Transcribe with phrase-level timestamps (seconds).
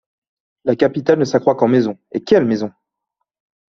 [0.63, 2.71] La capitale ne s’accroît qu’en maisons, et quelles maisons!